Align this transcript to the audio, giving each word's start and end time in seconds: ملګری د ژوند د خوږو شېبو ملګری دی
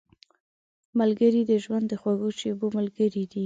ملګری 0.99 1.41
د 1.47 1.51
ژوند 1.63 1.85
د 1.87 1.93
خوږو 2.01 2.29
شېبو 2.39 2.67
ملګری 2.77 3.23
دی 3.31 3.39